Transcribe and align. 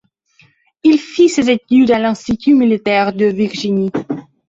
Il 0.83 0.97
fit 0.97 1.29
ses 1.29 1.51
études 1.51 1.91
à 1.91 1.99
l'Institut 1.99 2.55
militaire 2.55 3.13
de 3.13 3.25
Virginie. 3.27 3.91